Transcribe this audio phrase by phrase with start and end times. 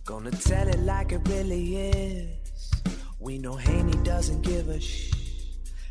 [0.05, 2.72] Gonna tell it like it really is.
[3.20, 5.20] We know Haney doesn't give a shh.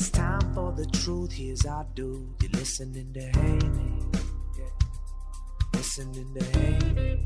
[0.00, 1.32] It's time for the truth.
[1.32, 2.28] Here's our dude.
[2.40, 4.06] You're listening to Haney.
[4.56, 4.66] Yeah.
[5.74, 7.18] Listening to Haney.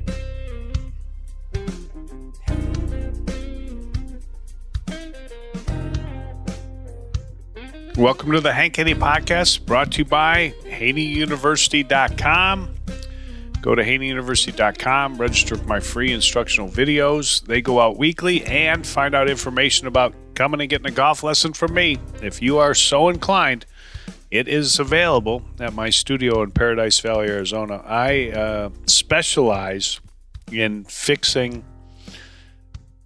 [7.99, 12.75] Welcome to the Hank Haney Podcast, brought to you by HaneyUniversity.com.
[13.63, 17.47] Go to HaneyUniversity.com, register for my free instructional videos.
[17.47, 21.53] They go out weekly and find out information about coming and getting a golf lesson
[21.53, 21.99] from me.
[22.21, 23.65] If you are so inclined,
[24.33, 27.77] it is available at my studio in Paradise Valley, Arizona.
[27.87, 30.01] I uh, specialize
[30.51, 31.65] in fixing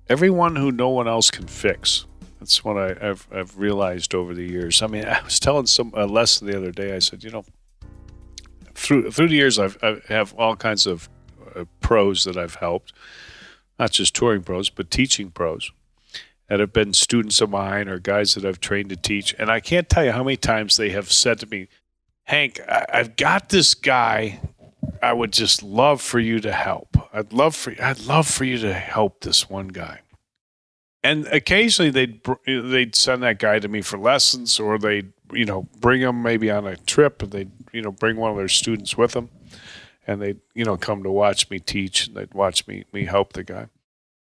[0.08, 2.06] everyone who no one else can fix.
[2.40, 4.80] That's what I, have I've realized over the years.
[4.80, 6.96] I mean, I was telling some a lesson the other day.
[6.96, 7.44] I said, you know,
[8.76, 11.08] through through the years, I've, I have all kinds of
[11.54, 12.92] uh, pros that I've helped,
[13.78, 15.72] not just touring pros, but teaching pros
[16.48, 19.34] that have been students of mine or guys that I've trained to teach.
[19.38, 21.68] And I can't tell you how many times they have said to me,
[22.24, 24.40] Hank, I, I've got this guy.
[25.02, 26.96] I would just love for you to help.
[27.12, 30.00] I'd love for I'd love for you to help this one guy
[31.06, 35.68] and occasionally they'd they'd send that guy to me for lessons, or they'd you know
[35.80, 38.96] bring him maybe on a trip, and they'd you know bring one of their students
[38.96, 39.30] with them,
[40.06, 43.32] and they'd you know come to watch me teach, and they'd watch me me help
[43.32, 43.68] the guy.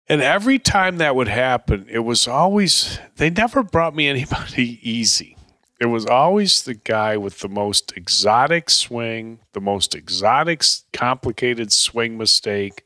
[0.07, 5.35] And every time that would happen, it was always they never brought me anybody easy.
[5.81, 12.17] It was always the guy with the most exotic swing, the most exotic, complicated swing
[12.17, 12.83] mistake,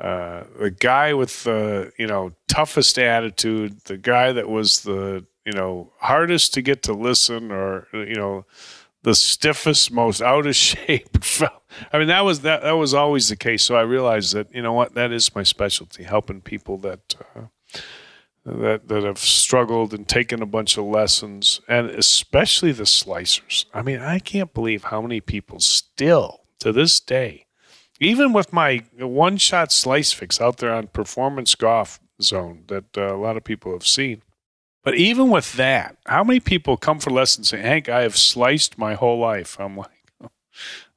[0.00, 5.52] uh, the guy with the you know toughest attitude, the guy that was the you
[5.52, 8.46] know hardest to get to listen, or you know
[9.02, 11.18] the stiffest, most out of shape.
[11.92, 13.62] I mean that was that that was always the case.
[13.62, 17.14] So I realized that you know what that is my specialty, helping people that.
[17.36, 17.42] Uh,
[18.46, 23.66] that that have struggled and taken a bunch of lessons, and especially the slicers.
[23.74, 27.44] I mean, I can't believe how many people still to this day
[28.00, 33.14] even with my one shot slice fix out there on Performance Golf Zone that uh,
[33.14, 34.22] a lot of people have seen.
[34.82, 38.16] But even with that, how many people come for lessons and say, Hank, I have
[38.16, 39.58] sliced my whole life?
[39.60, 39.90] I'm like,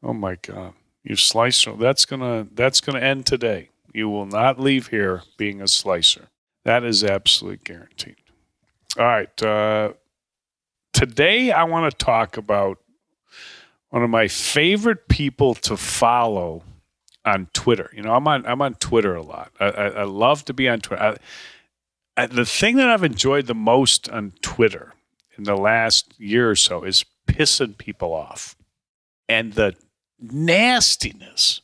[0.02, 1.68] oh my God, you sliced.
[1.78, 3.70] That's gonna that's gonna end today.
[3.94, 6.30] You will not leave here being a slicer.
[6.64, 8.16] That is absolutely guaranteed.
[8.98, 9.44] All right.
[9.44, 9.94] Uh,
[10.94, 12.80] today I want to talk about
[13.90, 16.64] one of my favorite people to follow
[17.26, 17.90] on Twitter.
[17.94, 19.52] You know, I'm on I'm on Twitter a lot.
[19.60, 21.18] I, I, I love to be on Twitter.
[22.16, 24.94] I, the thing that I've enjoyed the most on Twitter
[25.38, 28.56] in the last year or so is pissing people off,
[29.28, 29.76] and the
[30.20, 31.62] nastiness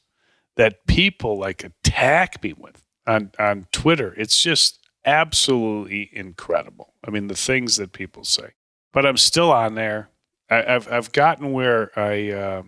[0.56, 4.14] that people like attack me with on on Twitter.
[4.18, 6.94] It's just absolutely incredible.
[7.06, 8.54] I mean, the things that people say.
[8.92, 10.10] But I'm still on there.
[10.50, 12.32] I, have I've gotten where I.
[12.32, 12.64] Uh,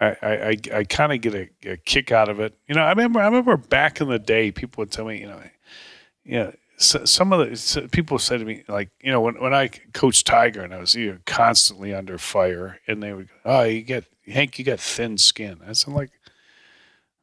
[0.00, 2.54] I, I, I kind of get a, a, kick out of it.
[2.68, 5.26] You know, I remember I remember back in the day, people would tell me, you
[5.26, 5.40] know,
[6.24, 9.40] you know, so, some of the so people said to me, like, you know, when,
[9.40, 13.28] when I coached Tiger and I was you know, constantly under fire, and they would,
[13.28, 15.60] go, oh, you get Hank, you got thin skin.
[15.66, 16.10] I said, like,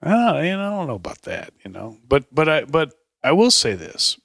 [0.01, 3.33] oh, you know, I don't know about that, you know, but but I but I
[3.33, 4.18] will say this: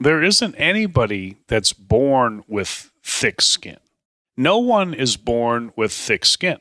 [0.00, 3.78] there isn't anybody that's born with thick skin.
[4.38, 6.60] No one is born with thick skin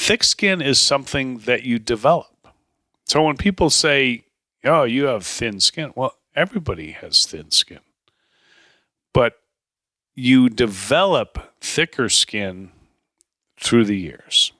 [0.00, 2.48] thick skin is something that you develop.
[3.04, 4.24] So when people say,
[4.64, 7.80] "Oh, you have thin skin," well, everybody has thin skin,
[9.12, 9.42] but
[10.14, 12.72] you develop thicker skin
[13.58, 14.52] through the years,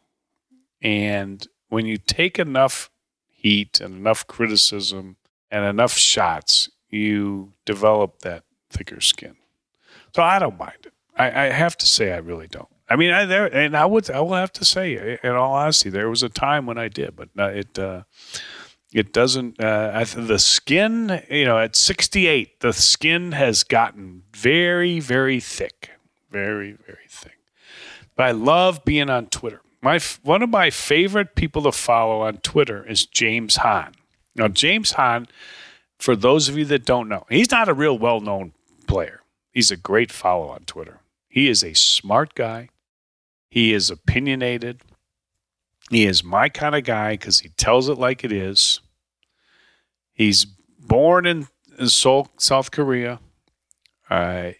[0.82, 2.90] and when you take enough
[3.28, 5.16] heat and enough criticism
[5.50, 9.36] and enough shots, you develop that thicker skin.
[10.14, 10.92] So I don't mind it.
[11.16, 12.69] I, I have to say, I really don't.
[12.90, 15.90] I mean, I there, and I would, I will have to say, in all honesty,
[15.90, 18.02] there was a time when I did, but it, uh,
[18.92, 19.62] it doesn't.
[19.62, 25.90] Uh, I, the skin, you know, at 68, the skin has gotten very, very thick,
[26.30, 27.38] very, very thick.
[28.16, 29.62] But I love being on Twitter.
[29.80, 33.94] My one of my favorite people to follow on Twitter is James Hahn.
[34.34, 35.28] Now, James Hahn,
[35.98, 38.52] for those of you that don't know, he's not a real well-known
[38.86, 39.20] player.
[39.52, 41.00] He's a great follow on Twitter.
[41.28, 42.68] He is a smart guy.
[43.50, 44.82] He is opinionated.
[45.90, 48.80] He is my kind of guy because he tells it like it is.
[50.12, 50.44] He's
[50.78, 51.48] born in,
[51.78, 53.18] in Seoul, South Korea.
[54.08, 54.52] Uh,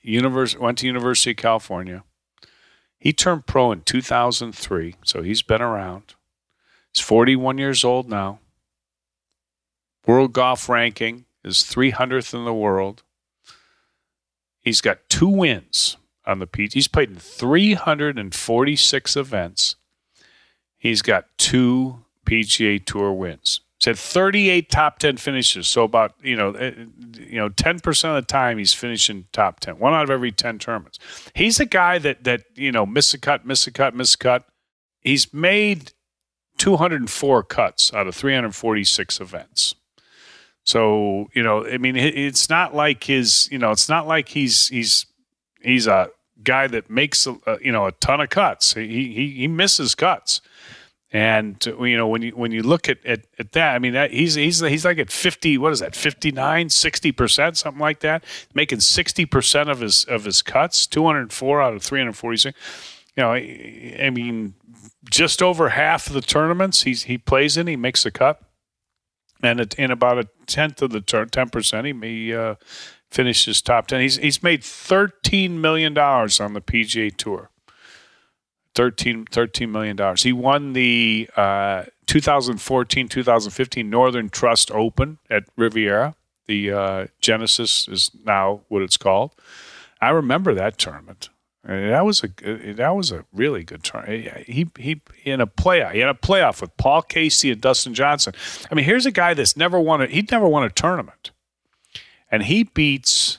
[0.58, 2.02] went to University of California.
[2.98, 6.14] He turned pro in 2003, so he's been around.
[6.92, 8.40] He's 41 years old now.
[10.06, 13.02] World golf ranking is 300th in the world.
[14.60, 15.96] He's got two wins
[16.30, 16.72] on the PGA.
[16.72, 19.76] He's played in 346 events.
[20.78, 23.60] He's got two PGA Tour wins.
[23.78, 25.66] He's had 38 top 10 finishes.
[25.66, 26.72] So about you know eh,
[27.18, 29.78] you know 10 percent of the time he's finishing top 10.
[29.78, 30.98] One out of every 10 tournaments.
[31.34, 34.18] He's a guy that that you know miss a cut, miss a cut, miss a
[34.18, 34.46] cut.
[35.00, 35.92] He's made
[36.58, 39.74] 204 cuts out of 346 events.
[40.64, 44.68] So you know, I mean, it's not like his, you know, it's not like he's
[44.68, 45.06] he's
[45.62, 46.10] he's a
[46.42, 48.75] guy that makes a, you know a ton of cuts.
[48.75, 50.40] He he he misses cuts,
[51.12, 54.12] and you know when you when you look at at, at that, I mean, that,
[54.12, 55.58] he's he's he's like at fifty.
[55.58, 55.94] What is that?
[55.94, 58.25] 59, 60 percent, something like that.
[58.54, 60.87] Making sixty percent of his of his cuts.
[60.87, 62.58] Two hundred four out of three hundred forty six.
[63.16, 64.54] You know, I mean,
[65.10, 68.42] just over half of the tournaments he's he plays in, he makes a cut
[69.42, 72.56] and in about a tenth of the ten percent, he may uh,
[73.10, 74.00] finish his top ten.
[74.00, 77.50] He's he's made thirteen million dollars on the PGA Tour.
[78.76, 80.16] 13, $13 million.
[80.16, 86.14] He won the uh, 2014 2015 Northern Trust Open at Riviera.
[86.46, 89.34] The uh, Genesis is now what it's called.
[90.00, 91.28] I remember that tournament.
[91.62, 94.06] And that was a that was a really good turn.
[94.46, 95.92] He he in a playoff.
[95.92, 98.32] He had a playoff with Paul Casey and Dustin Johnson.
[98.70, 101.32] I mean, here's a guy that's never won a he'd never won a tournament,
[102.30, 103.38] and he beats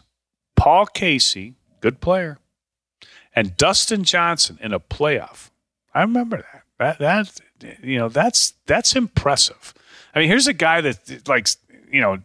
[0.55, 2.37] Paul Casey, good player,
[3.35, 5.49] and Dustin Johnson in a playoff.
[5.93, 6.37] I remember
[6.77, 6.99] that.
[6.99, 6.99] That
[7.59, 9.73] that you know that's that's impressive.
[10.13, 11.47] I mean, here's a guy that like
[11.91, 12.19] you know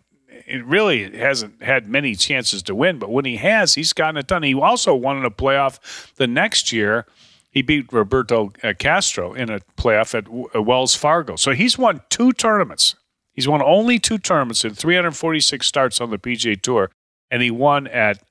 [0.46, 4.26] it really hasn't had many chances to win, but when he has, he's gotten it
[4.26, 4.42] done.
[4.42, 7.06] He also won in a playoff the next year.
[7.50, 11.36] He beat Roberto Castro in a playoff at Wells Fargo.
[11.36, 12.96] So he's won two tournaments.
[13.36, 16.90] He's won only two tournaments in 346 starts on the PGA Tour,
[17.30, 18.22] and he won at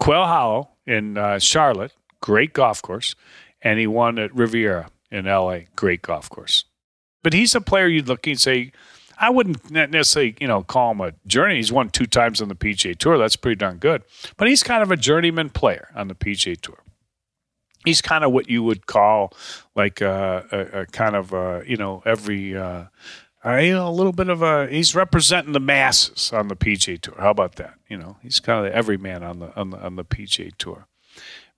[0.00, 3.14] Quail Hollow in uh, Charlotte, great golf course,
[3.62, 6.64] and he won at Riviera in LA, great golf course.
[7.22, 8.72] But he's a player you'd look and say,
[9.18, 11.56] I wouldn't necessarily, you know, call him a journey.
[11.56, 13.18] He's won two times on the PGA Tour.
[13.18, 14.02] That's pretty darn good.
[14.36, 16.78] But he's kind of a journeyman player on the PGA Tour.
[17.84, 19.32] He's kind of what you would call
[19.76, 22.84] like a, a, a kind of a, you know every uh,
[23.44, 27.16] a little bit of a he's representing the masses on the PGA Tour.
[27.18, 27.74] How about that?
[27.88, 30.86] You know he's kind of the everyman on the on the on the PGA Tour.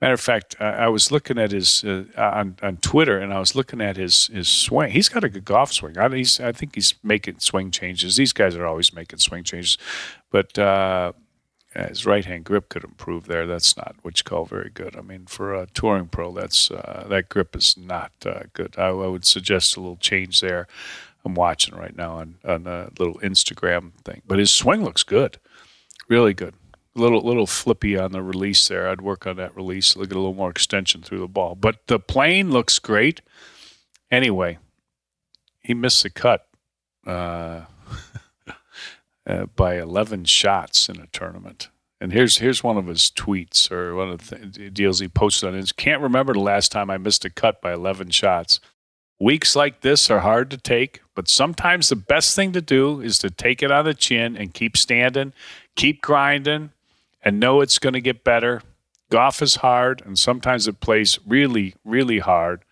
[0.00, 3.54] Matter of fact, I was looking at his uh, on on Twitter, and I was
[3.54, 4.90] looking at his his swing.
[4.90, 5.96] He's got a good golf swing.
[5.96, 8.16] I, he's, I think he's making swing changes.
[8.16, 9.78] These guys are always making swing changes,
[10.30, 11.12] but uh,
[11.74, 13.46] his right hand grip could improve there.
[13.46, 14.96] That's not what you call very good.
[14.96, 18.74] I mean, for a touring pro, that's uh, that grip is not uh, good.
[18.76, 20.66] I, I, would suggest a little change there.
[21.26, 25.38] I'm watching right now on on a little Instagram thing, but his swing looks good,
[26.08, 26.54] really good
[26.96, 28.88] A little little flippy on the release there.
[28.88, 31.56] I'd work on that release, look at a little more extension through the ball.
[31.56, 33.20] But the plane looks great.
[34.10, 34.58] Anyway,
[35.60, 36.46] he missed the cut
[37.06, 37.62] uh,
[39.26, 41.70] uh, by 11 shots in a tournament.
[42.00, 45.54] And here's here's one of his tweets or one of the deals he posted on
[45.56, 45.72] his.
[45.72, 48.60] Can't remember the last time I missed a cut by 11 shots.
[49.18, 53.18] Weeks like this are hard to take, but sometimes the best thing to do is
[53.18, 55.32] to take it on the chin and keep standing,
[55.74, 56.70] keep grinding,
[57.24, 58.62] and know it's going to get better.
[59.10, 62.64] Golf is hard, and sometimes it plays really, really hard.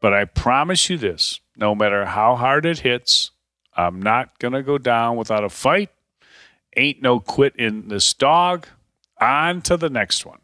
[0.00, 3.32] But I promise you this no matter how hard it hits,
[3.76, 5.90] I'm not going to go down without a fight.
[6.76, 8.66] Ain't no quit in this dog.
[9.20, 10.38] On to the next one.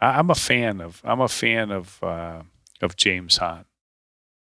[0.00, 2.42] I'm a fan of I'm a fan of uh,
[2.80, 3.64] of James Hahn.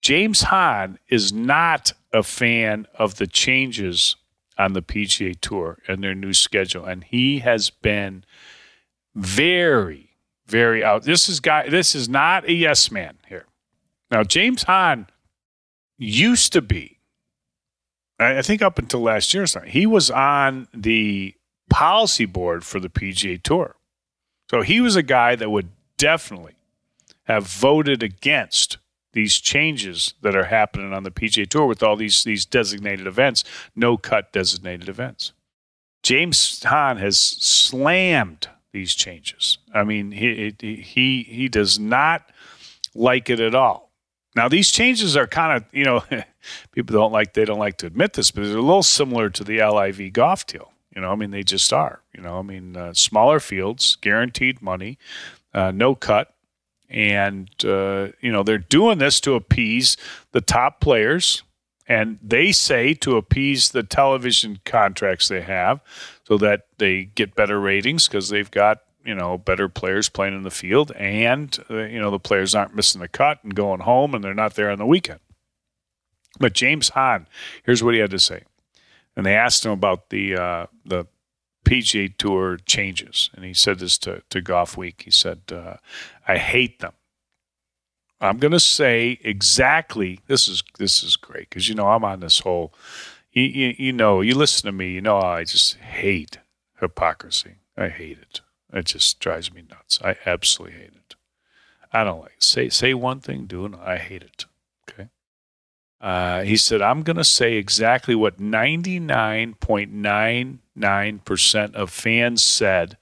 [0.02, 4.16] James Hahn is not a fan of the changes
[4.58, 8.24] on the PGA Tour and their new schedule, and he has been
[9.16, 10.12] very,
[10.46, 11.04] very out.
[11.04, 11.70] This is guy.
[11.70, 13.46] This is not a yes man here.
[14.10, 15.08] Now, James Hahn
[15.98, 17.00] used to be,
[18.20, 21.36] I think, up until last year, or something, he was on the
[21.70, 23.76] policy board for the PGA Tour.
[24.50, 26.56] So he was a guy that would definitely
[27.24, 28.78] have voted against
[29.18, 33.44] these changes that are happening on the PGA Tour with all these these designated events,
[33.76, 35.34] no cut designated events.
[36.04, 39.58] James Hahn has slammed these changes.
[39.74, 42.30] I mean, he he he does not
[42.94, 43.92] like it at all.
[44.36, 46.04] Now these changes are kind of you know
[46.72, 49.44] people don't like they don't like to admit this, but they're a little similar to
[49.44, 50.74] the LIV golf deal.
[50.96, 52.04] You know, I mean they just are.
[52.14, 55.00] You know, I mean uh, smaller fields, guaranteed money,
[55.56, 56.36] uh, no cut
[56.90, 59.98] and uh, you know they're doing this to appease
[60.32, 61.44] the top players.
[61.90, 65.80] And they say to appease the television contracts they have
[66.26, 70.44] so that they get better ratings because they've got you know better players playing in
[70.44, 70.92] the field.
[70.92, 74.34] And uh, you know the players aren't missing the cut and going home and they're
[74.34, 75.20] not there on the weekend.
[76.40, 77.28] But james hahn
[77.64, 78.44] here's what he had to say.
[79.16, 81.08] And they asked him about the uh, the
[81.68, 85.02] PGA Tour changes, and he said this to, to Golfweek.
[85.02, 85.76] He said, uh,
[86.28, 86.94] "I hate them.
[88.22, 90.20] I'm going to say exactly.
[90.28, 92.74] This is this is great because you know I'm on this whole.
[93.32, 94.92] You, you, you know, you listen to me.
[94.92, 96.40] You know, I just hate
[96.80, 97.56] hypocrisy.
[97.78, 98.42] I hate it.
[98.74, 100.00] It just drives me nuts.
[100.04, 101.16] I absolutely hate it.
[101.92, 103.74] I don't like say say one thing, do it.
[103.76, 104.46] I hate it.
[104.90, 105.10] Okay.
[106.00, 108.40] Uh, he said, I'm going to say exactly what
[110.78, 112.98] 99.99% of fans said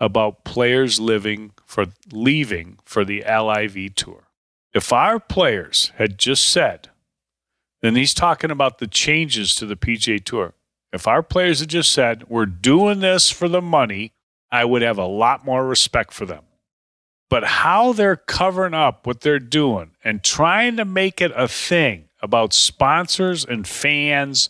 [0.00, 4.28] about players living for leaving for the LIV tour.
[4.72, 6.90] If our players had just said,
[7.82, 10.54] then he's talking about the changes to the PGA Tour.
[10.92, 14.12] If our players had just said, we're doing this for the money,
[14.50, 16.44] I would have a lot more respect for them.
[17.28, 22.08] But how they're covering up what they're doing and trying to make it a thing
[22.22, 24.48] about sponsors and fans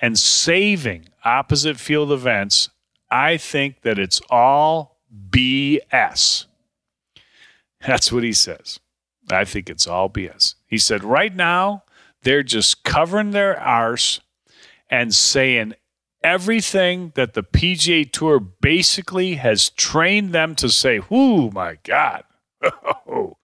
[0.00, 2.70] and saving opposite field events,
[3.10, 4.98] I think that it's all
[5.30, 6.46] BS.
[7.86, 8.80] That's what he says.
[9.30, 10.54] I think it's all BS.
[10.66, 11.82] He said, right now,
[12.22, 14.20] they're just covering their arse
[14.88, 15.74] and saying
[16.22, 20.98] everything that the PGA Tour basically has trained them to say.
[20.98, 22.24] Whoo, my God.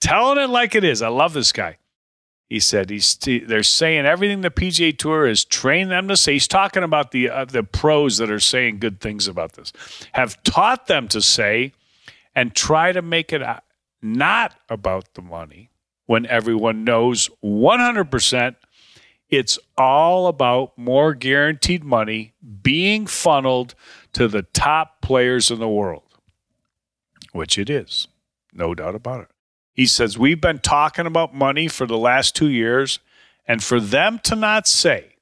[0.00, 1.02] Telling it like it is.
[1.02, 1.76] I love this guy.
[2.50, 6.34] He said he's they're saying everything the PGA Tour has trained them to say.
[6.34, 9.72] He's talking about the uh, the pros that are saying good things about this,
[10.12, 11.72] have taught them to say,
[12.34, 13.60] and try to make it uh,
[14.02, 15.70] not about the money
[16.06, 18.56] when everyone knows 100%
[19.30, 23.76] it's all about more guaranteed money being funneled
[24.12, 26.02] to the top players in the world,
[27.32, 28.08] which it is,
[28.52, 29.28] no doubt about it.
[29.72, 32.98] He says, We've been talking about money for the last two years,
[33.46, 35.16] and for them to not say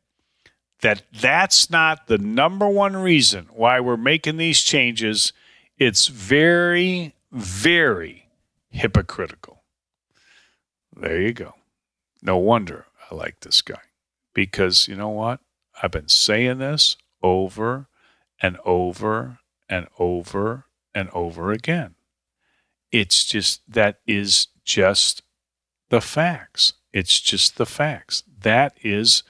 [0.81, 5.33] that that's not the number one reason why we're making these changes,
[5.76, 8.28] it's very, very
[8.71, 9.62] hypocritical.
[10.95, 11.55] There you go.
[12.23, 13.81] No wonder I like this guy
[14.35, 15.40] because you know what?
[15.83, 17.88] I've been saying this over
[18.40, 19.38] and over
[19.69, 21.95] and over and over again.
[22.90, 25.23] It's just that is just
[25.90, 26.75] the facts.
[26.92, 28.23] It's just the facts.
[28.40, 29.23] That is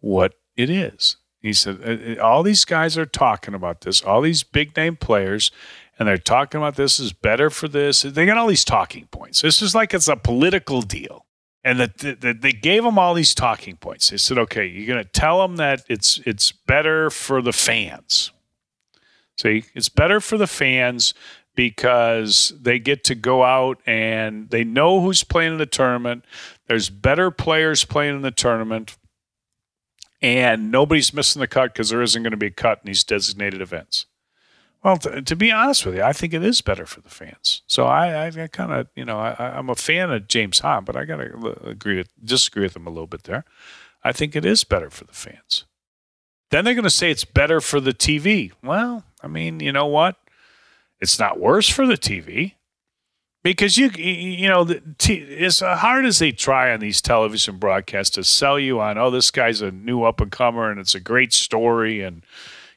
[0.00, 1.16] what it is.
[1.40, 4.96] He said, uh, uh, all these guys are talking about this, all these big name
[4.96, 5.50] players,
[5.98, 8.02] and they're talking about this is better for this.
[8.02, 9.42] They got all these talking points.
[9.42, 11.26] This is like it's a political deal.
[11.62, 14.10] And that the, the, they gave them all these talking points.
[14.10, 18.32] They said, okay, you're going to tell them that it's it's better for the fans.
[19.38, 21.14] See, it's better for the fans
[21.54, 26.24] because they get to go out and they know who's playing in the tournament.
[26.66, 28.96] There's better players playing in the tournament,
[30.20, 33.04] and nobody's missing the cut because there isn't going to be a cut in these
[33.04, 34.06] designated events.
[34.82, 37.62] Well, to, to, be honest with you, I think it is better for the fans.
[37.66, 40.94] So I, I kind of, you know, I, am a fan of James Hahn, but
[40.94, 43.46] I got to agree with, disagree with him a little bit there.
[44.02, 45.64] I think it is better for the fans.
[46.50, 48.52] Then they're going to say it's better for the TV.
[48.62, 50.16] Well, I mean, you know what?
[51.00, 52.54] It's not worse for the TV,
[53.42, 54.66] because you you know
[55.38, 59.10] as uh, hard as they try on these television broadcasts to sell you on oh
[59.10, 62.24] this guy's a new up and comer and it's a great story and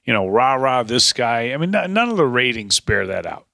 [0.04, 1.54] you know rah rah this guy.
[1.54, 3.48] I mean none of the ratings bear that out.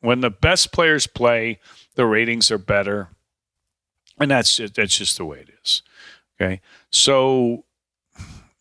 [0.00, 1.58] When the best players play
[1.96, 3.08] the ratings are better.
[4.18, 5.82] And that's just, that's just the way it is.
[6.40, 6.60] Okay?
[6.90, 7.64] So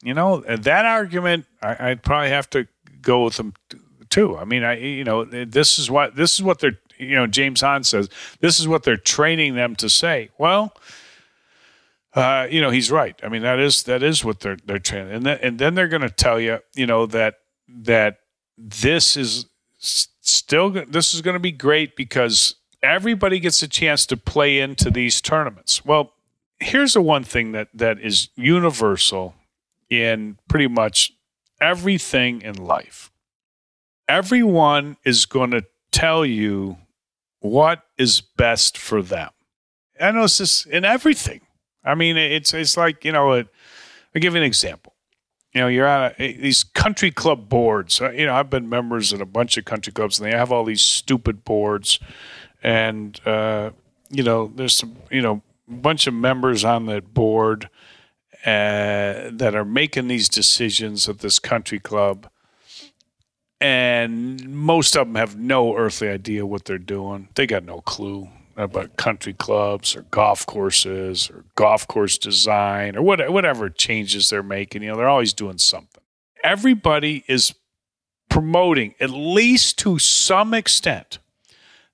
[0.02, 2.68] you know that argument I, i'd probably have to
[3.02, 3.54] go with them
[4.10, 7.26] too i mean i you know this is what this is what they're you know,
[7.26, 8.10] James Hahn says
[8.42, 10.30] this is what they're training them to say.
[10.38, 10.76] Well,
[12.14, 13.20] uh, you know, he's right.
[13.24, 15.88] I mean, that is that is what they're they're training, and then and then they're
[15.88, 18.20] going to tell you, you know, that that
[18.58, 19.46] this is
[19.80, 24.92] still this is going to be great because everybody gets a chance to play into
[24.92, 25.86] these tournaments.
[25.86, 26.14] Well,
[26.60, 29.36] here's the one thing that that is universal
[29.90, 31.14] in pretty much
[31.62, 33.09] everything in life.
[34.10, 36.78] Everyone is going to tell you
[37.42, 39.30] what is best for them.
[40.02, 41.42] I know it's just in everything.
[41.86, 44.96] I mean, it's it's like you know, i I'll give you an example.
[45.54, 48.02] You know, you're on a, these country club boards.
[48.02, 50.52] Uh, you know, I've been members in a bunch of country clubs, and they have
[50.52, 52.00] all these stupid boards.
[52.64, 53.72] And uh,
[54.10, 57.70] you know, there's some you know, bunch of members on that board
[58.44, 62.28] uh, that are making these decisions at this country club
[63.62, 67.30] and most of them have no earthly idea what they're doing.
[67.36, 73.02] They got no clue about country clubs or golf courses or golf course design or
[73.02, 74.84] whatever changes they're making.
[74.84, 76.04] You know, they're always doing something.
[76.44, 77.54] Everybody is
[78.30, 81.20] promoting, at least to some extent,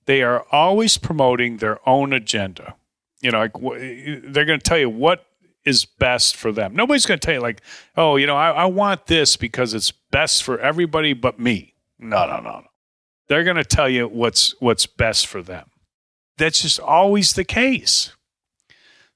[0.06, 2.74] they are always promoting their own agenda.
[3.20, 5.24] You know, like they're going to tell you what
[5.66, 6.74] is best for them.
[6.74, 7.60] Nobody's going to tell you like,
[7.96, 11.74] oh, you know, I, I, want this because it's best for everybody but me.
[11.98, 12.66] No, no, no, no.
[13.28, 15.68] They're going to tell you what's what's best for them.
[16.38, 18.12] That's just always the case.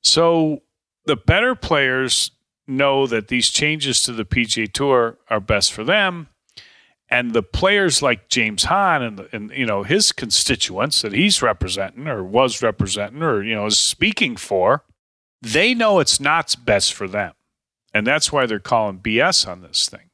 [0.02, 0.62] So
[1.04, 2.32] the better players
[2.66, 6.28] know that these changes to the PGA Tour are best for them,
[7.08, 12.08] and the players like James Hahn and, and you know his constituents that he's representing
[12.08, 14.82] or was representing or you know is speaking for
[15.42, 17.32] they know it's not best for them.
[17.92, 20.10] And that's why they're calling BS on this thing.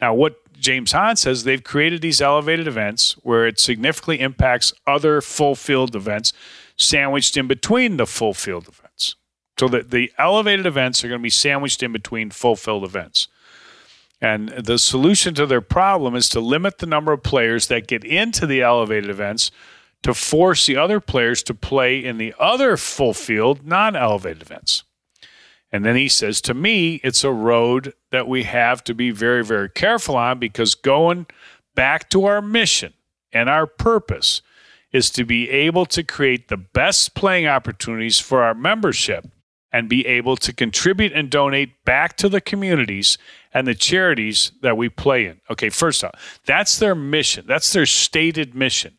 [0.00, 5.20] Now, what James Hahn says, they've created these elevated events where it significantly impacts other
[5.20, 6.32] full field events
[6.76, 9.16] sandwiched in between the full field events.
[9.58, 13.28] So that the elevated events are going to be sandwiched in between full field events.
[14.20, 18.04] And the solution to their problem is to limit the number of players that get
[18.04, 19.50] into the elevated events
[20.06, 24.84] to force the other players to play in the other full field, non elevated events.
[25.72, 29.44] And then he says, To me, it's a road that we have to be very,
[29.44, 31.26] very careful on because going
[31.74, 32.92] back to our mission
[33.32, 34.42] and our purpose
[34.92, 39.26] is to be able to create the best playing opportunities for our membership
[39.72, 43.18] and be able to contribute and donate back to the communities
[43.52, 45.40] and the charities that we play in.
[45.50, 47.44] Okay, first off, that's their mission.
[47.48, 48.96] That's their stated mission.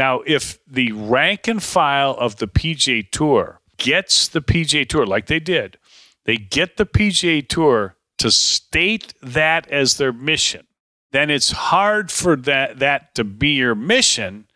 [0.00, 5.26] Now, if the rank and file of the PGA Tour gets the PGA Tour like
[5.26, 5.76] they did,
[6.24, 10.66] they get the PGA Tour to state that as their mission,
[11.12, 14.46] then it's hard for that, that to be your mission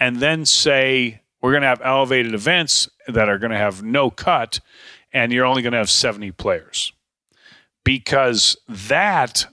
[0.00, 4.10] and then say, we're going to have elevated events that are going to have no
[4.10, 4.58] cut
[5.12, 6.92] and you're only going to have 70 players.
[7.84, 9.46] Because that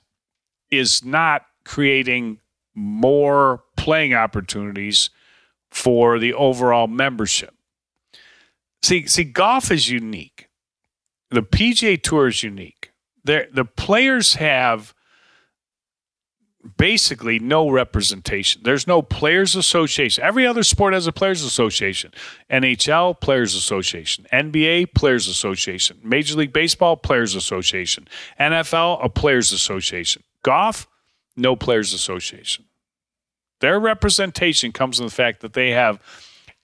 [0.71, 2.39] is not creating
[2.73, 5.11] more playing opportunities
[5.75, 7.53] for the overall membership.
[8.81, 10.47] See, see, golf is unique.
[11.31, 12.93] The PGA Tour is unique.
[13.25, 14.93] They're, the players have
[16.77, 18.61] basically no representation.
[18.63, 20.23] There's no players association.
[20.23, 22.13] Every other sport has a players association.
[22.49, 28.07] NHL players association, NBA players association, Major League Baseball players association,
[28.39, 30.23] NFL a players association.
[30.41, 30.87] Golf
[31.35, 32.64] no players association.
[33.59, 35.99] Their representation comes in the fact that they have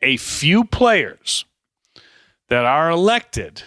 [0.01, 1.45] a few players
[2.49, 3.63] that are elected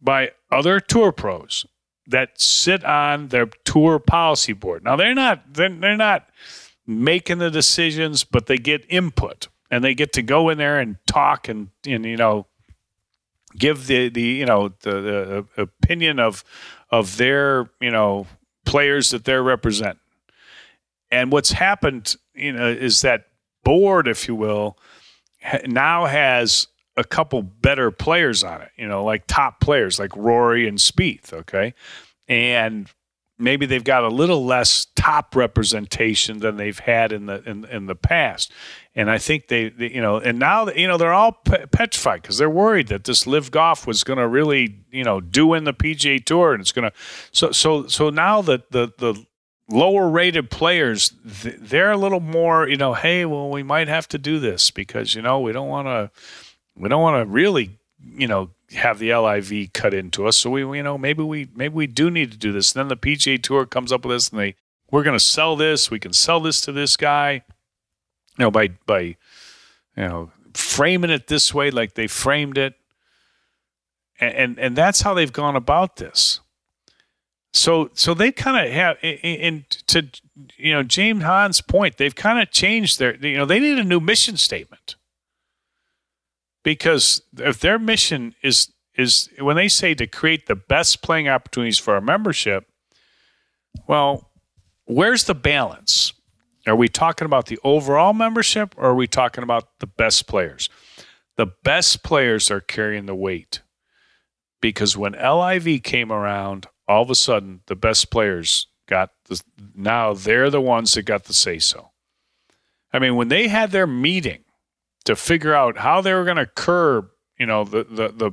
[0.00, 1.66] by other tour pros
[2.06, 4.84] that sit on their tour policy board.
[4.84, 6.28] Now they're not they're, they're not
[6.86, 10.96] making the decisions, but they get input and they get to go in there and
[11.06, 12.46] talk and and you know
[13.56, 16.44] give the the you know the, the opinion of
[16.90, 18.26] of their you know
[18.64, 20.00] players that they're representing.
[21.10, 23.26] And what's happened, you know, is that
[23.64, 24.78] board, if you will,
[25.66, 30.66] now has a couple better players on it, you know, like top players like Rory
[30.66, 31.74] and Spieth, okay?
[32.26, 32.90] And
[33.38, 37.86] maybe they've got a little less top representation than they've had in the in, in
[37.86, 38.52] the past.
[38.94, 42.22] And I think they, they you know, and now you know they're all pe- petrified
[42.22, 45.64] because they're worried that this LIV Golf was going to really you know do in
[45.64, 46.96] the PGA Tour, and it's going to
[47.30, 49.24] so so so now the the the
[49.68, 54.16] lower rated players they're a little more you know hey well we might have to
[54.16, 56.10] do this because you know we don't want to
[56.74, 60.36] we don't want to really you know have the LIV cut into us.
[60.36, 62.74] So we, you know, maybe we maybe we do need to do this.
[62.74, 64.56] And then the PGA Tour comes up with this, and they
[64.90, 65.90] we're going to sell this.
[65.90, 67.44] We can sell this to this guy.
[68.38, 69.16] You know, by by you
[69.96, 72.74] know framing it this way, like they framed it,
[74.20, 76.40] and and, and that's how they've gone about this.
[77.52, 80.06] So so they kind of have, and to
[80.56, 83.16] you know James Hahn's point, they've kind of changed their.
[83.16, 84.96] You know, they need a new mission statement
[86.62, 91.78] because if their mission is is when they say to create the best playing opportunities
[91.78, 92.66] for our membership,
[93.86, 94.30] well,
[94.84, 96.12] where's the balance?
[96.66, 100.68] Are we talking about the overall membership or are we talking about the best players?
[101.36, 103.62] The best players are carrying the weight
[104.60, 109.40] because when LIV came around, all of a sudden the best players got the
[109.74, 111.90] now they're the ones that got the say so.
[112.92, 114.44] I mean, when they had their meeting
[115.04, 118.32] to figure out how they were going to curb, you know, the the the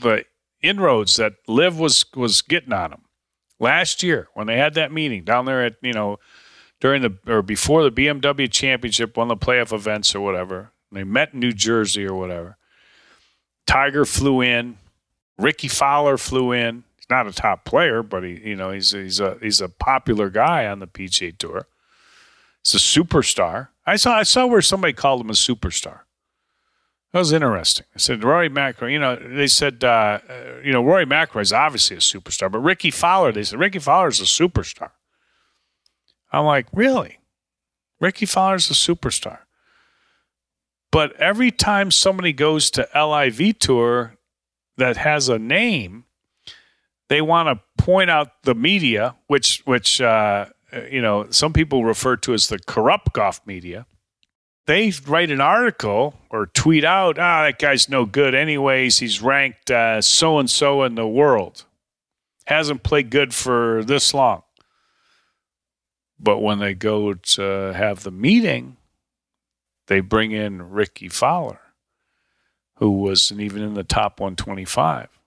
[0.00, 0.24] the
[0.62, 3.02] inroads that LIV was was getting on them
[3.58, 6.18] last year when they had that meeting down there at you know
[6.80, 10.72] during the or before the BMW Championship, one of the playoff events or whatever.
[10.92, 12.56] They met in New Jersey or whatever.
[13.66, 14.78] Tiger flew in.
[15.36, 16.84] Rickie Fowler flew in.
[17.10, 20.66] Not a top player, but he, you know, he's he's a he's a popular guy
[20.66, 21.66] on the PGA Tour.
[22.62, 23.68] He's a superstar.
[23.86, 26.00] I saw I saw where somebody called him a superstar.
[27.12, 27.86] That was interesting.
[27.94, 28.92] I said Rory McIlroy.
[28.92, 32.58] You know, they said uh, uh, you know Rory McIlroy is obviously a superstar, but
[32.58, 33.32] Rickie Fowler.
[33.32, 34.90] They said Rickie Fowler is a superstar.
[36.30, 37.18] I'm like, really?
[38.00, 39.38] Rickie Fowler's a superstar.
[40.90, 44.16] But every time somebody goes to LIV tour
[44.76, 46.04] that has a name,
[47.08, 50.46] they want to point out the media, which which uh,
[50.90, 53.86] you know, some people refer to as the corrupt golf media.
[54.66, 58.98] They write an article or tweet out, ah, that guy's no good anyways.
[58.98, 61.64] He's ranked so and so in the world.
[62.46, 64.42] Hasn't played good for this long.
[66.20, 67.42] But when they go to
[67.72, 68.76] have the meeting,
[69.86, 71.60] they bring in Rickie Fowler,
[72.76, 75.17] who wasn't even in the top 125.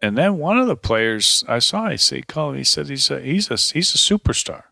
[0.00, 3.10] And then one of the players I saw, I say, call him, he said he's
[3.10, 4.64] a, he's a, he's a superstar.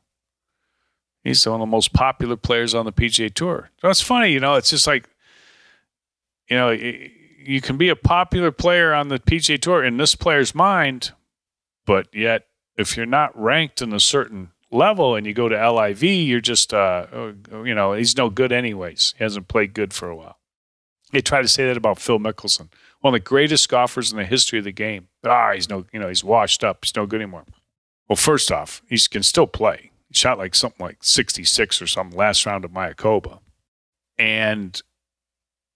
[1.24, 3.70] He's one of the most popular players on the PGA Tour.
[3.80, 5.08] So it's funny, you know, it's just like,
[6.48, 10.54] you know, you can be a popular player on the PGA Tour in this player's
[10.54, 11.12] mind,
[11.87, 16.02] but yet if you're not ranked in a certain level and you go to LIV,
[16.02, 19.14] you're just, uh, oh, you know, he's no good anyways.
[19.16, 20.38] He hasn't played good for a while.
[21.12, 22.68] They try to say that about Phil Mickelson,
[23.03, 25.09] one of the greatest golfers in the history of the game.
[25.27, 26.85] Ah, he's no, you know, he's washed up.
[26.85, 27.45] He's no good anymore.
[28.09, 32.17] Well, first off, he can still play He shot like something like 66 or something
[32.17, 33.41] last round of Mayakoba.
[34.19, 34.81] And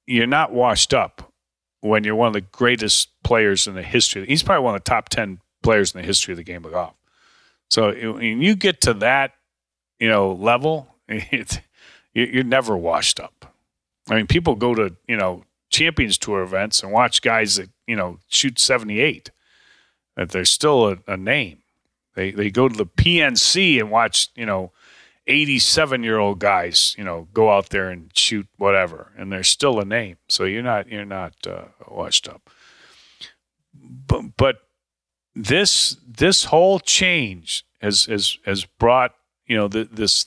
[0.07, 1.33] you're not washed up
[1.81, 4.25] when you're one of the greatest players in the history.
[4.27, 6.73] He's probably one of the top 10 players in the history of the game of
[6.73, 6.95] golf.
[7.71, 9.33] So when you get to that,
[9.99, 10.95] you know, level,
[12.15, 13.53] you're never washed up.
[14.09, 15.43] I mean, people go to, you know,
[15.77, 19.31] Champions Tour events and watch guys that, you know, shoot 78,
[20.17, 21.59] that they're still a, a name.
[22.15, 24.73] They they go to the PNC and watch, you know,
[25.27, 29.79] 87 year old guys, you know, go out there and shoot whatever, and they're still
[29.79, 30.17] a name.
[30.29, 32.49] So you're not you're not uh, washed up.
[33.75, 34.57] But but
[35.35, 39.15] this this whole change has has has brought
[39.47, 40.27] you know the, this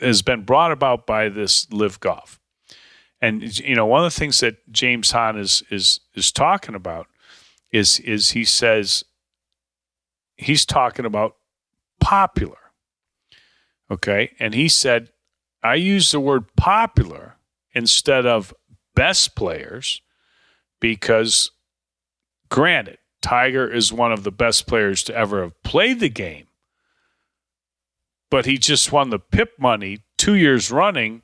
[0.00, 2.40] has been brought about by this LIV golf,
[3.24, 7.06] and you know one of the things that James Hahn is is is talking about
[7.72, 9.04] is is he says
[10.36, 11.36] he's talking about
[12.00, 12.58] popular.
[13.90, 14.32] Okay.
[14.38, 15.10] And he said,
[15.62, 17.36] I use the word popular
[17.72, 18.54] instead of
[18.94, 20.02] best players
[20.80, 21.50] because,
[22.48, 26.46] granted, Tiger is one of the best players to ever have played the game,
[28.30, 31.22] but he just won the PIP money two years running,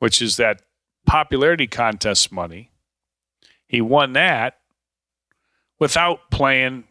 [0.00, 0.62] which is that
[1.06, 2.70] popularity contest money.
[3.66, 4.58] He won that
[5.78, 6.84] without playing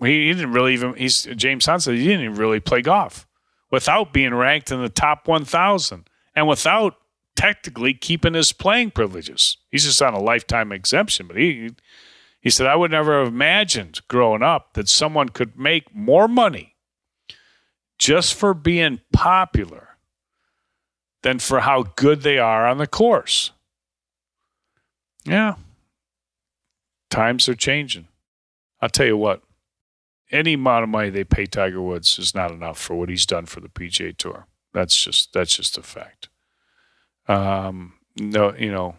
[0.00, 0.94] he, didn't really even.
[0.94, 3.26] He's James Hahn said he didn't even really play golf
[3.70, 6.96] without being ranked in the top 1,000 and without
[7.36, 9.58] technically keeping his playing privileges.
[9.70, 11.70] He's just on a lifetime exemption, but he
[12.40, 16.76] He said, I would never have imagined growing up that someone could make more money
[17.98, 19.93] just for being popular
[21.24, 23.50] than for how good they are on the course.
[25.24, 25.54] Yeah.
[27.10, 28.08] Times are changing.
[28.82, 29.42] I'll tell you what,
[30.30, 33.46] any amount of money they pay Tiger Woods is not enough for what he's done
[33.46, 34.46] for the PGA Tour.
[34.74, 36.28] That's just that's just a fact.
[37.26, 38.96] Um, no, you know,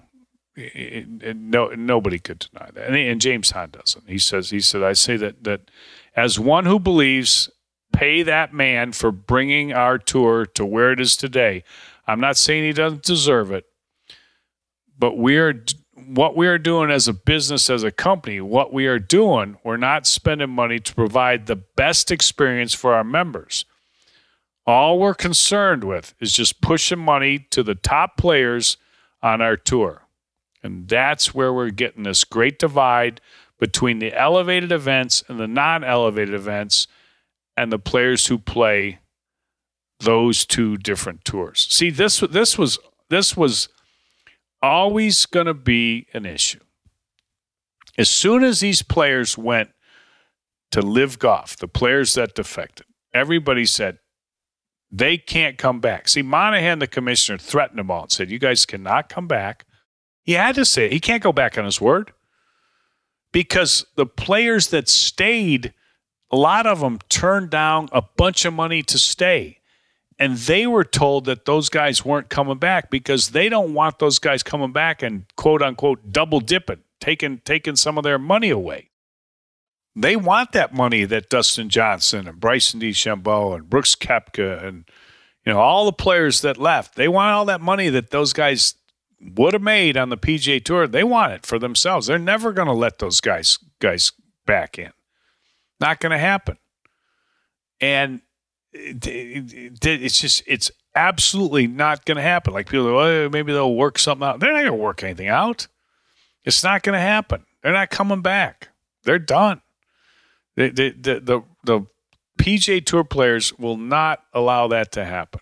[0.55, 4.09] it, it, no nobody could deny that, and, and James Hahn doesn't.
[4.09, 5.69] He says he said I say that that
[6.15, 7.51] as one who believes
[7.93, 11.63] pay that man for bringing our tour to where it is today.
[12.08, 13.65] I'm not saying he doesn't deserve it,
[14.98, 15.54] but we are
[15.96, 19.78] what we are doing as a business, as a company, what we are doing, we're
[19.78, 23.65] not spending money to provide the best experience for our members.
[24.68, 28.78] All we're concerned with is just pushing money to the top players
[29.22, 30.02] on our tour.
[30.63, 33.22] And that's where we're getting this great divide
[33.60, 36.88] between the elevated events and the non elevated events
[37.56, 39.00] and the players who play
[39.99, 41.67] those two different tours.
[41.69, 42.77] See, this this was
[43.10, 43.69] this was
[44.62, 46.60] always going to be an issue.
[47.97, 49.69] As soon as these players went
[50.71, 53.99] to LIV golf, the players that defected, everybody said
[54.91, 56.08] they can't come back.
[56.08, 59.65] See, Monahan, the commissioner, threatened them all and said, You guys cannot come back.
[60.23, 60.91] He had to say it.
[60.91, 62.12] He can't go back on his word
[63.31, 65.73] because the players that stayed,
[66.31, 69.60] a lot of them turned down a bunch of money to stay.
[70.17, 74.17] And they were told that those guys weren't coming back because they don't want those
[74.17, 78.89] guys coming back and quote unquote double dipping, taking taking some of their money away.
[79.95, 84.86] They want that money that Dustin Johnson and Bryson DeChambeau and Brooks Koepka and
[85.45, 86.95] you know all the players that left.
[86.95, 88.75] They want all that money that those guys
[89.19, 90.88] would have made on the PGA Tour.
[90.88, 92.08] They want it for themselves.
[92.08, 94.13] They're never going to let those guys guys
[94.45, 94.91] back in.
[95.80, 96.58] Not going to happen.
[97.82, 98.21] And
[98.75, 102.53] it's just it's absolutely not going to happen.
[102.53, 104.39] Like people, go, maybe they'll work something out.
[104.39, 105.67] They're not going to work anything out.
[106.43, 107.45] It's not going to happen.
[107.63, 108.69] They're not coming back.
[109.03, 109.61] They're done.
[110.55, 111.85] The the the the, the
[112.39, 115.41] PGA Tour players will not allow that to happen.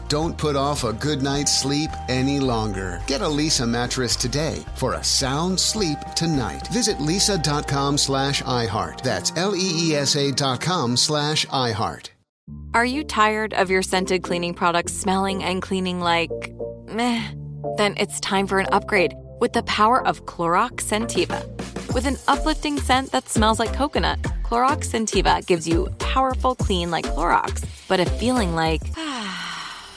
[0.11, 3.01] Don't put off a good night's sleep any longer.
[3.07, 6.67] Get a Leesa mattress today for a sound sleep tonight.
[6.67, 9.03] Visit leesa.com slash iHeart.
[9.03, 12.09] That's L-E-E-S-A dot com slash iHeart.
[12.73, 16.53] Are you tired of your scented cleaning products smelling and cleaning like
[16.89, 17.25] meh?
[17.77, 21.41] Then it's time for an upgrade with the power of Clorox Scentiva.
[21.93, 27.05] With an uplifting scent that smells like coconut, Clorox Scentiva gives you powerful clean like
[27.05, 29.30] Clorox, but a feeling like ah,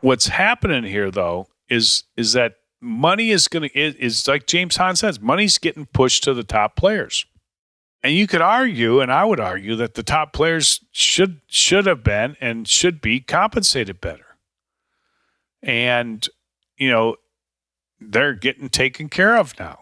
[0.00, 4.96] What's happening here, though, is is that money is going to is like James Hahn
[4.96, 7.26] says, money's getting pushed to the top players.
[8.02, 12.04] And you could argue, and I would argue, that the top players should should have
[12.04, 14.36] been and should be compensated better.
[15.62, 16.26] And
[16.76, 17.16] you know,
[18.00, 19.80] they're getting taken care of now.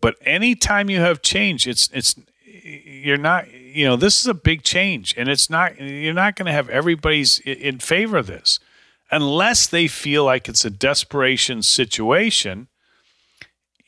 [0.00, 2.14] But anytime you have change, it's it's
[2.44, 6.46] you're not you know this is a big change, and it's not you're not going
[6.46, 8.58] to have everybody's in favor of this
[9.10, 12.68] unless they feel like it's a desperation situation.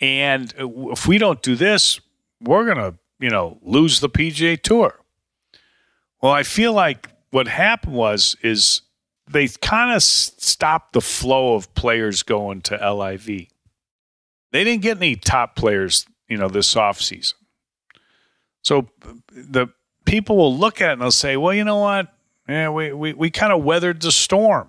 [0.01, 2.01] And uh, if we don't do this,
[2.40, 5.01] we're going to you know lose the PGA Tour.
[6.20, 8.83] Well, I feel like what happened was is
[9.31, 13.27] they kind of stopped the flow of players going to LIV.
[13.27, 17.35] They didn't get any top players, you know, this offseason.
[18.64, 18.88] So
[19.31, 19.68] the
[20.05, 22.12] people will look at it and they'll say, well, you know what?
[22.48, 24.68] Yeah, we, we, we kind of weathered the storm.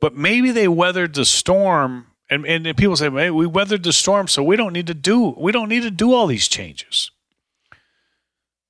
[0.00, 4.28] But maybe they weathered the storm and, and people say, hey, we weathered the storm,
[4.28, 7.10] so we don't need to do we don't need to do all these changes.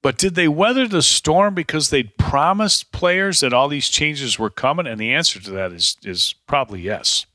[0.02, 4.50] But did they weather the storm because they'd promised players that all these changes were
[4.50, 4.86] coming?
[4.86, 7.26] And the answer to that is is probably yes.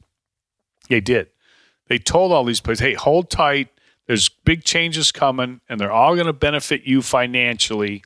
[0.87, 1.29] They did.
[1.87, 3.69] They told all these players, hey, hold tight.
[4.09, 8.03] There's big changes coming, and they're all going to benefit you financially.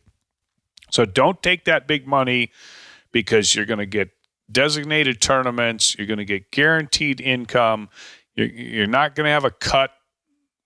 [0.91, 2.51] So don't take that big money
[3.13, 4.09] because you're going to get
[4.51, 5.95] designated tournaments.
[5.97, 7.87] You're going to get guaranteed income.
[8.35, 9.91] You're, you're not going to have a cut,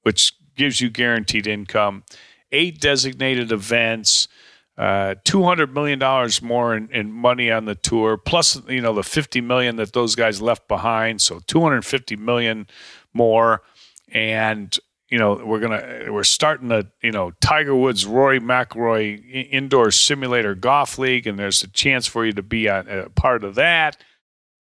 [0.02, 2.04] which gives you guaranteed income.
[2.52, 4.28] Eight designated events.
[4.76, 8.94] Uh, two hundred million dollars more in, in, money on the tour, plus you know
[8.94, 12.68] the fifty million that those guys left behind, so two hundred fifty million
[13.14, 13.64] more,
[14.12, 19.92] and you know we're gonna we're starting a you know Tiger Woods Rory McIlroy indoor
[19.92, 23.56] simulator golf league, and there's a chance for you to be a, a part of
[23.56, 23.98] that.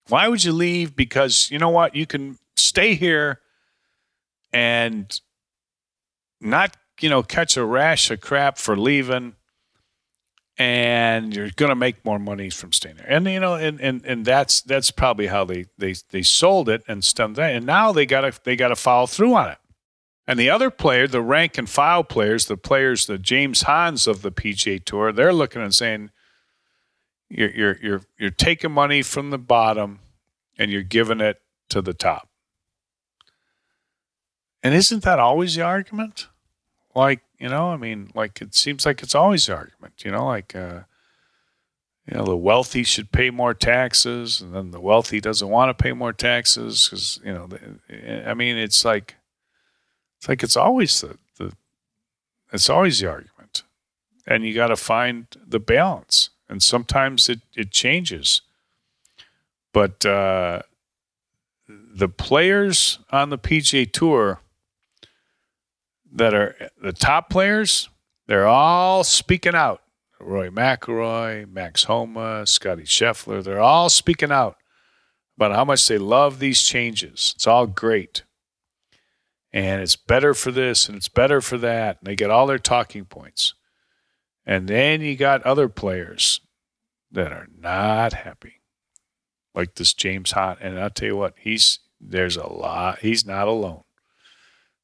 [0.07, 0.95] Why would you leave?
[0.95, 3.41] Because you know what, you can stay here
[4.53, 5.19] and
[6.39, 9.36] not you know catch a rash of crap for leaving
[10.57, 13.05] and you're going to make more money from staying there.
[13.07, 16.83] And you know, and and, and that's that's probably how they they they sold it
[16.88, 17.55] and stemmed that.
[17.55, 19.57] And now they got to they got to follow through on it.
[20.27, 24.21] And the other player, the rank and file players, the players, the James Hahns of
[24.21, 26.11] the PGA Tour, they're looking and saying,
[27.29, 29.99] "You're you're you're you're taking money from the bottom,
[30.57, 32.27] and you're giving it to the top."
[34.61, 36.27] And isn't that always the argument?
[36.93, 40.03] Like you know, I mean, like it seems like it's always the argument.
[40.03, 40.55] You know, like.
[40.55, 40.81] Uh,
[42.09, 45.83] you know the wealthy should pay more taxes and then the wealthy doesn't want to
[45.83, 47.49] pay more taxes because you know
[48.25, 49.16] i mean it's like
[50.17, 51.53] it's like it's always the, the
[52.51, 53.63] it's always the argument.
[54.25, 56.32] And you got to find the balance.
[56.49, 58.41] And sometimes it, it changes.
[59.73, 60.63] But uh,
[61.67, 64.39] the players on the PGA Tour
[66.12, 67.89] that are the top players,
[68.27, 69.82] they're all speaking out.
[70.19, 74.58] Rory McIlroy, Max Homa, Scottie Scheffler, they're all speaking out
[75.35, 77.33] about how much they love these changes.
[77.35, 78.23] It's all great
[79.58, 81.97] and it's better for this and it's better for that.
[81.99, 83.55] And they get all their talking points.
[84.45, 86.41] And then you got other players
[87.12, 88.62] that are not happy,
[89.55, 90.58] like this James Hahn.
[90.62, 92.99] And I'll tell you what, he's there's a lot.
[92.99, 93.81] He's not alone.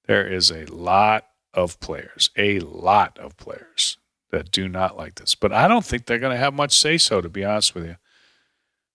[0.08, 4.00] There is a lot of players, a lot of players
[4.32, 5.36] that do not like this.
[5.36, 7.86] But I don't think they're going to have much say so, to be honest with
[7.86, 7.98] you,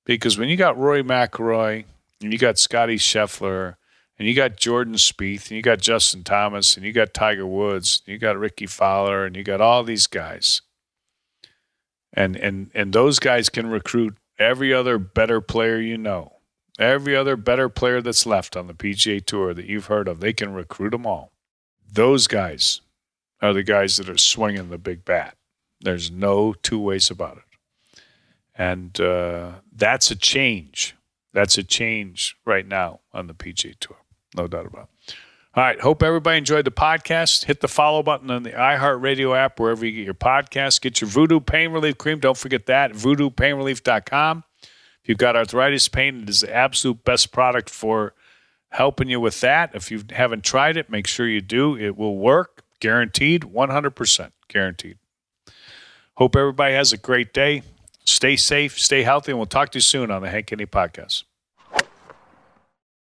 [0.05, 1.85] Because when you got Rory McIlroy
[2.20, 3.76] and you got Scottie Scheffler
[4.19, 8.03] and you got Jordan Spieth and you got Justin Thomas and you got Tiger Woods,
[8.05, 10.62] and you got Rickie Fowler and you got all these guys.
[12.12, 16.35] And and and those guys can recruit every other better player you know.
[16.79, 20.33] Every other better player that's left on the PGA Tour that you've heard of, they
[20.33, 21.33] can recruit them all.
[21.93, 22.81] Those guys
[23.41, 25.37] are the guys that are swinging the big bat.
[25.81, 28.01] There's no two ways about it.
[28.55, 30.97] And uh, that's a change.
[31.33, 33.97] That's a change right now on the PGA Tour.
[34.37, 35.14] No doubt about it.
[35.55, 35.81] All right.
[35.81, 37.45] Hope everybody enjoyed the podcast.
[37.47, 40.81] Hit the follow button on the iHeartRadio app, wherever you get your podcast.
[40.81, 42.20] Get your Voodoo Pain Relief Cream.
[42.20, 42.93] Don't forget that.
[42.93, 44.45] VoodooPainRelief.com.
[44.62, 48.14] If you've got arthritis pain, it is the absolute best product for
[48.70, 49.74] helping you with that.
[49.74, 51.76] If you haven't tried it, make sure you do.
[51.76, 52.62] It will work.
[52.81, 53.43] Guaranteed.
[53.43, 54.99] 100% guaranteed.
[56.14, 57.62] Hope everybody has a great day.
[58.05, 61.24] Stay safe, stay healthy, and we'll talk to you soon on the Hank Haney Podcast.